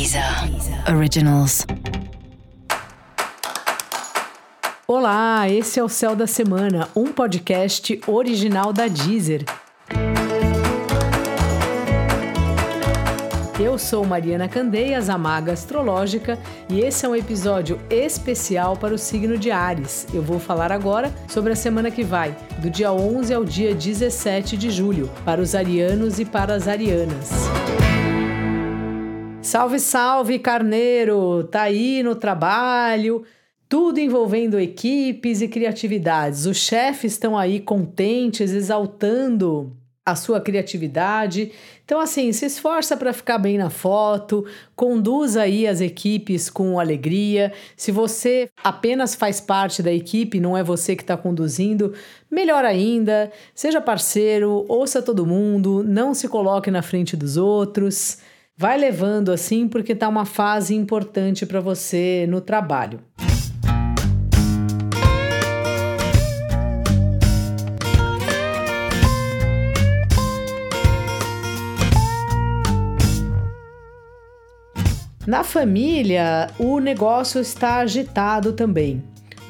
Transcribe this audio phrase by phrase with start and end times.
[0.00, 0.24] Deezer
[0.96, 1.66] Originals.
[4.88, 9.44] Olá, esse é o Céu da Semana, um podcast original da Deezer.
[13.60, 18.98] Eu sou Mariana Candeias, a maga astrológica, e esse é um episódio especial para o
[18.98, 20.06] signo de Ares.
[20.14, 24.56] Eu vou falar agora sobre a semana que vai, do dia 11 ao dia 17
[24.56, 27.50] de julho, para os arianos e para as arianas.
[29.50, 31.42] Salve, salve, carneiro!
[31.42, 33.24] Tá aí no trabalho,
[33.68, 36.46] tudo envolvendo equipes e criatividades.
[36.46, 41.50] Os chefes estão aí contentes, exaltando a sua criatividade.
[41.84, 44.46] Então, assim, se esforça para ficar bem na foto,
[44.76, 47.52] conduz aí as equipes com alegria.
[47.76, 51.92] Se você apenas faz parte da equipe, não é você que está conduzindo,
[52.30, 58.18] melhor ainda, seja parceiro, ouça todo mundo, não se coloque na frente dos outros.
[58.56, 63.00] Vai levando assim, porque tá uma fase importante para você no trabalho.
[75.26, 79.00] Na família, o negócio está agitado também.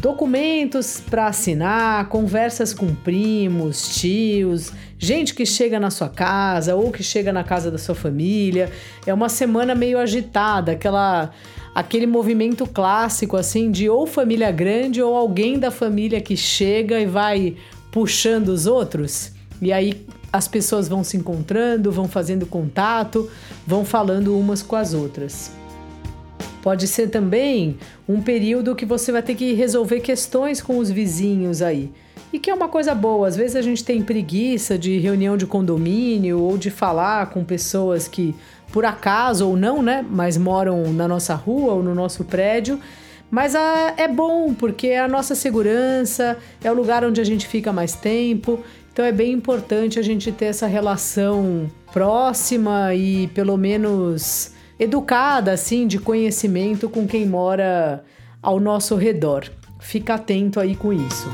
[0.00, 7.02] Documentos para assinar, conversas com primos, tios, gente que chega na sua casa ou que
[7.02, 8.70] chega na casa da sua família.
[9.04, 11.32] É uma semana meio agitada, aquela
[11.74, 17.06] aquele movimento clássico assim de ou família grande ou alguém da família que chega e
[17.06, 17.56] vai
[17.90, 19.32] puxando os outros.
[19.60, 23.28] E aí as pessoas vão se encontrando, vão fazendo contato,
[23.66, 25.50] vão falando umas com as outras.
[26.62, 27.78] Pode ser também
[28.08, 31.90] um período que você vai ter que resolver questões com os vizinhos aí.
[32.32, 35.46] E que é uma coisa boa, às vezes a gente tem preguiça de reunião de
[35.46, 38.34] condomínio ou de falar com pessoas que,
[38.70, 42.78] por acaso ou não, né, mas moram na nossa rua ou no nosso prédio.
[43.30, 47.46] Mas a, é bom, porque é a nossa segurança, é o lugar onde a gente
[47.46, 48.60] fica mais tempo.
[48.92, 55.86] Então é bem importante a gente ter essa relação próxima e pelo menos educada, assim,
[55.86, 58.04] de conhecimento com quem mora
[58.40, 59.50] ao nosso redor.
[59.80, 61.28] Fica atento aí com isso.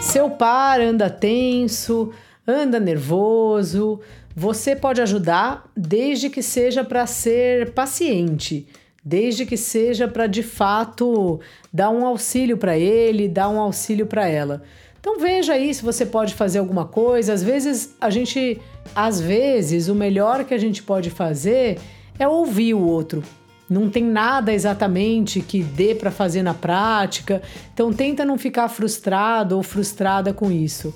[0.00, 2.12] Seu par anda tenso,
[2.46, 4.00] anda nervoso.
[4.34, 8.66] Você pode ajudar desde que seja para ser paciente,
[9.04, 11.40] desde que seja para de fato
[11.72, 14.62] dar um auxílio para ele, dar um auxílio para ela.
[15.00, 17.32] Então veja aí se você pode fazer alguma coisa.
[17.32, 18.60] Às vezes a gente,
[18.94, 21.78] às vezes o melhor que a gente pode fazer
[22.18, 23.22] é ouvir o outro.
[23.68, 27.40] Não tem nada exatamente que dê para fazer na prática.
[27.72, 30.92] Então tenta não ficar frustrado ou frustrada com isso.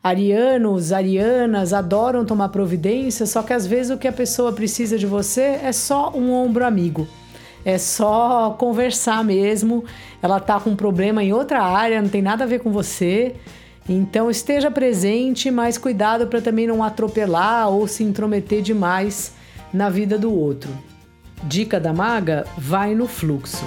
[0.00, 5.06] Arianos, arianas adoram tomar providência, só que às vezes o que a pessoa precisa de
[5.06, 7.08] você é só um ombro amigo.
[7.68, 9.84] É só conversar mesmo.
[10.22, 13.34] Ela tá com um problema em outra área, não tem nada a ver com você.
[13.86, 19.34] Então esteja presente, mas cuidado para também não atropelar ou se intrometer demais
[19.70, 20.70] na vida do outro.
[21.42, 23.66] Dica da maga: vai no fluxo.